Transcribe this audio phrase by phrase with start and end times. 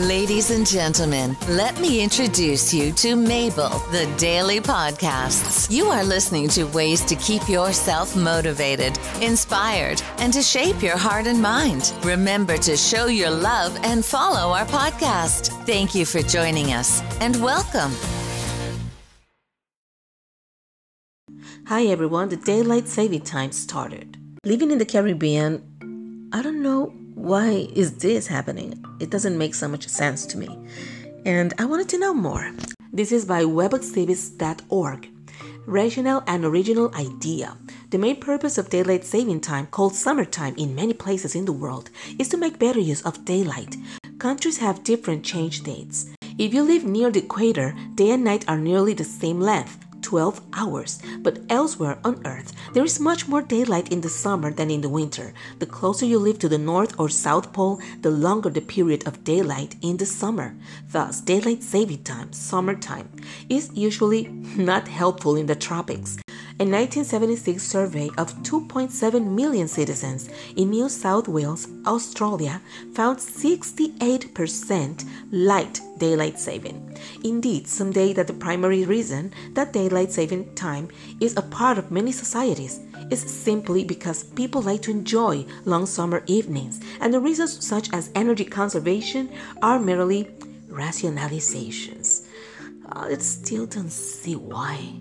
[0.00, 5.70] Ladies and gentlemen, let me introduce you to Mabel, the Daily Podcasts.
[5.70, 11.26] You are listening to ways to keep yourself motivated, inspired, and to shape your heart
[11.26, 11.94] and mind.
[12.02, 15.48] Remember to show your love and follow our podcast.
[15.64, 17.92] Thank you for joining us and welcome.
[21.68, 24.18] Hi everyone, the daylight saving time started.
[24.44, 28.84] Living in the Caribbean, I don't know why is this happening?
[29.00, 30.48] It doesn't make so much sense to me.
[31.24, 32.52] And I wanted to know more.
[32.92, 35.08] This is by webexhibits.org.
[35.64, 37.56] Regional and original idea.
[37.88, 41.88] The main purpose of daylight saving time, called summertime in many places in the world,
[42.18, 43.76] is to make better use of daylight.
[44.18, 46.10] Countries have different change dates.
[46.38, 49.85] If you live near the equator, day and night are nearly the same length.
[50.06, 51.00] 12 hours.
[51.18, 54.88] But elsewhere on Earth, there is much more daylight in the summer than in the
[54.88, 55.34] winter.
[55.58, 59.24] The closer you live to the North or South Pole, the longer the period of
[59.24, 60.54] daylight in the summer.
[60.92, 63.08] Thus, daylight saving time, summertime,
[63.48, 66.18] is usually not helpful in the tropics.
[66.58, 72.62] A 1976 survey of 2.7 million citizens in New South Wales, Australia,
[72.94, 76.96] found 68% liked daylight saving.
[77.22, 80.88] Indeed, some say that the primary reason that daylight saving time
[81.20, 86.22] is a part of many societies is simply because people like to enjoy long summer
[86.26, 90.24] evenings, and the reasons such as energy conservation are merely
[90.70, 92.28] rationalizations.
[92.86, 94.94] Uh, I still don't see why.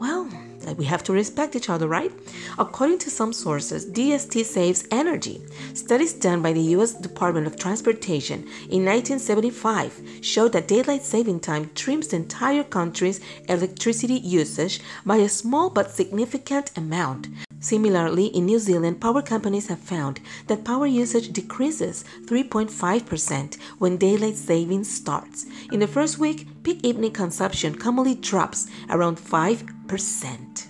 [0.00, 0.28] Well,
[0.72, 2.12] we have to respect each other, right?
[2.58, 5.42] According to some sources, DST saves energy.
[5.74, 11.70] Studies done by the US Department of Transportation in 1975 showed that daylight saving time
[11.74, 17.28] trims the entire country's electricity usage by a small but significant amount.
[17.64, 24.36] Similarly, in New Zealand, power companies have found that power usage decreases 3.5% when daylight
[24.36, 25.46] saving starts.
[25.72, 30.66] In the first week, peak evening consumption commonly drops around 5%.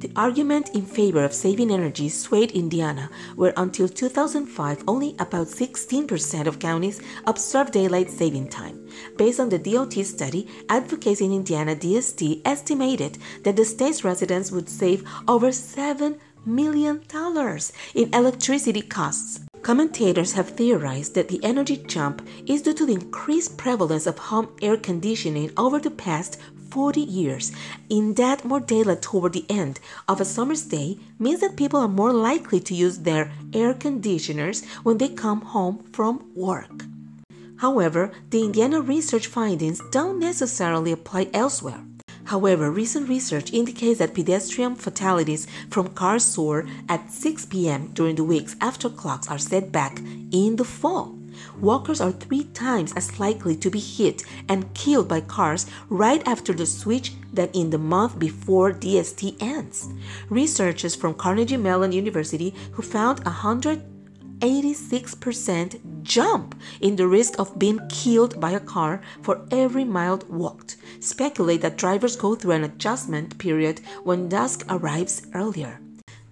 [0.00, 6.48] The argument in favor of saving energy swayed Indiana, where until 2005 only about 16%
[6.48, 8.84] of counties observed daylight saving time.
[9.16, 14.68] Based on the DOT study, advocates in Indiana DST estimated that the state's residents would
[14.68, 19.40] save over 7 million dollars in electricity costs.
[19.62, 24.48] Commentators have theorized that the energy jump is due to the increased prevalence of home
[24.60, 26.38] air conditioning over the past
[26.70, 27.52] 40 years.
[27.88, 31.88] In that more daylight toward the end of a summer's day means that people are
[31.88, 36.86] more likely to use their air conditioners when they come home from work.
[37.58, 41.84] However, the Indiana research findings don't necessarily apply elsewhere.
[42.32, 47.90] However, recent research indicates that pedestrian fatalities from cars soar at 6 p.m.
[47.92, 49.98] during the weeks after clocks are set back
[50.30, 51.14] in the fall.
[51.60, 56.54] Walkers are three times as likely to be hit and killed by cars right after
[56.54, 59.90] the switch than in the month before DST ends.
[60.30, 63.91] Researchers from Carnegie Mellon University, who found 100
[64.42, 70.76] 86% jump in the risk of being killed by a car for every mile walked.
[71.00, 75.80] Speculate that drivers go through an adjustment period when dusk arrives earlier.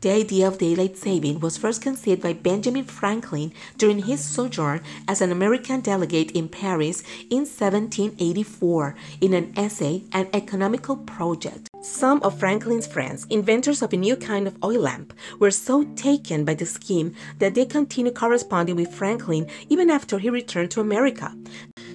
[0.00, 5.20] The idea of daylight saving was first conceived by Benjamin Franklin during his sojourn as
[5.20, 11.68] an American delegate in Paris in 1784 in an essay, An Economical Project.
[11.82, 16.46] Some of Franklin's friends, inventors of a new kind of oil lamp, were so taken
[16.46, 21.34] by the scheme that they continued corresponding with Franklin even after he returned to America.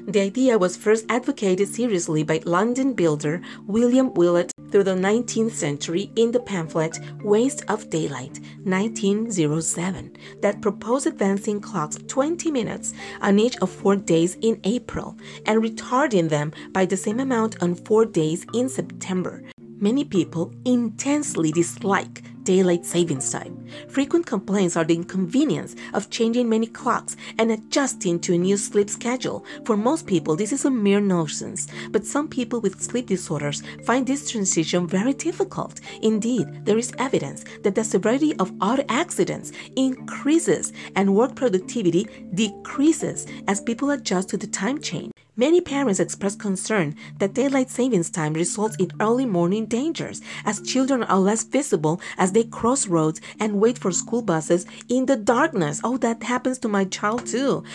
[0.07, 6.11] The idea was first advocated seriously by London builder William Willett through the 19th century
[6.15, 13.57] in the pamphlet Waste of Daylight, 1907, that proposed advancing clocks 20 minutes on each
[13.57, 15.17] of four days in April
[15.47, 19.41] and retarding them by the same amount on four days in September.
[19.79, 23.67] Many people intensely dislike daylight savings time.
[23.89, 28.89] Frequent complaints are the inconvenience of changing many clocks and adjusting to a new sleep
[28.89, 29.43] schedule.
[29.65, 34.05] For most people, this is a mere nuisance, but some people with sleep disorders find
[34.07, 35.81] this transition very difficult.
[36.01, 43.27] Indeed, there is evidence that the severity of auto accidents increases and work productivity decreases
[43.47, 45.14] as people adjust to the time change.
[45.37, 51.03] Many parents express concern that daylight savings time results in early morning dangers as children
[51.03, 55.81] are less visible as they cross roads and wait for school buses in the darkness.
[55.83, 57.65] Oh, that happens to my child too.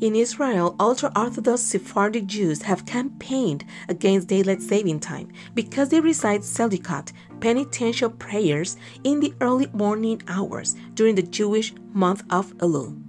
[0.00, 6.40] In Israel, ultra Orthodox Sephardic Jews have campaigned against daylight saving time because they recite
[6.40, 13.03] Selichot, penitential prayers, in the early morning hours during the Jewish month of Elul.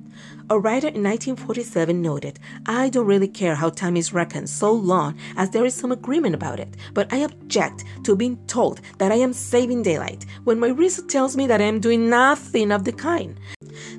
[0.47, 5.17] A writer in 1947 noted, I don't really care how time is reckoned so long
[5.37, 9.15] as there is some agreement about it, but I object to being told that I
[9.15, 12.91] am saving daylight when my reason tells me that I am doing nothing of the
[12.91, 13.39] kind.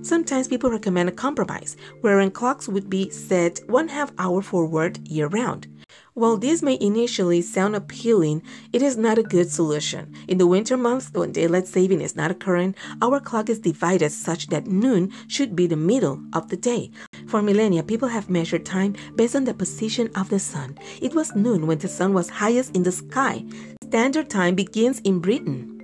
[0.02, 5.26] Sometimes people recommend a compromise, wherein clocks would be set one half hour forward year
[5.26, 5.66] round.
[6.14, 10.14] While this may initially sound appealing, it is not a good solution.
[10.26, 14.46] In the winter months, when daylight saving is not occurring, our clock is divided such
[14.48, 16.90] that noon should be the middle of the day.
[17.26, 20.78] For millennia, people have measured time based on the position of the sun.
[21.02, 23.44] It was noon when the sun was highest in the sky.
[23.84, 25.75] Standard time begins in Britain.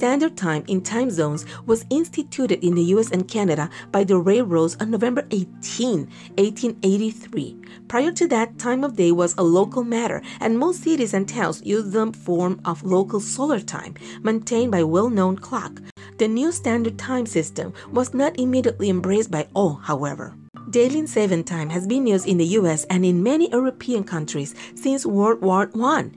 [0.00, 4.74] Standard Time in time zones was instituted in the US and Canada by the railroads
[4.80, 6.08] on November 18,
[6.38, 7.58] 1883.
[7.86, 11.60] Prior to that, time of day was a local matter, and most cities and towns
[11.66, 13.92] used the form of local solar time,
[14.22, 15.82] maintained by a well known clock.
[16.16, 20.34] The new standard time system was not immediately embraced by all, however.
[20.70, 25.04] Daily saving time has been used in the US and in many European countries since
[25.04, 26.10] World War I.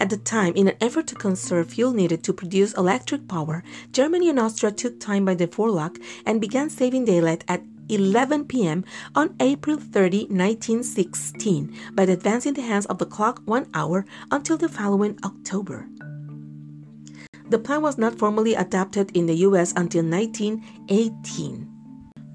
[0.00, 3.62] At the time, in an effort to conserve fuel needed to produce electric power,
[3.92, 8.84] Germany and Austria took time by the forelock and began saving daylight at 11 p.m.
[9.14, 14.68] on April 30, 1916, by advancing the hands of the clock one hour until the
[14.68, 15.88] following October.
[17.50, 21.70] The plan was not formally adopted in the US until 1918.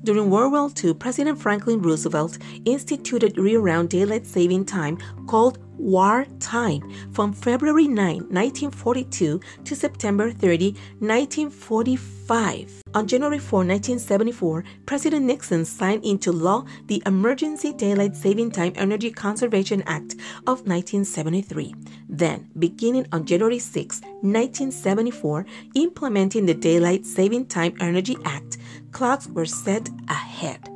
[0.03, 4.97] During World War II, President Franklin Roosevelt instituted year-round daylight saving time
[5.27, 6.81] called war time
[7.11, 7.95] from February 9,
[8.29, 12.83] 1942 to September 30, 1945.
[12.93, 19.11] On January 4, 1974, President Nixon signed into law the Emergency Daylight Saving Time Energy
[19.11, 20.13] Conservation Act
[20.45, 21.73] of 1973.
[22.09, 25.45] Then, beginning on January 6, 1974,
[25.75, 28.57] implementing the Daylight Saving Time Energy Act,
[28.91, 30.69] clocks were set ahead.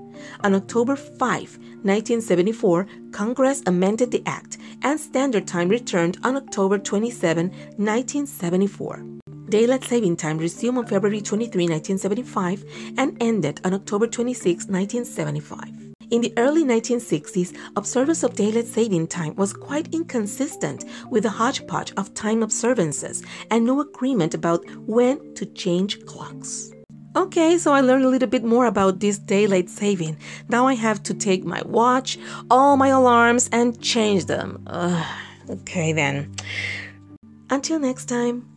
[0.43, 7.49] On October 5, 1974, Congress amended the act and standard time returned on October 27,
[7.49, 9.03] 1974.
[9.49, 12.63] Daylight saving time resumed on February 23, 1975
[12.97, 15.93] and ended on October 26, 1975.
[16.11, 21.91] In the early 1960s, observance of daylight saving time was quite inconsistent with a hodgepodge
[21.97, 26.71] of time observances and no agreement about when to change clocks.
[27.15, 30.17] Okay, so I learned a little bit more about this daylight saving.
[30.49, 32.17] Now I have to take my watch,
[32.49, 34.63] all my alarms, and change them.
[34.65, 35.05] Ugh.
[35.49, 36.33] Okay, then.
[37.49, 38.52] Until next time.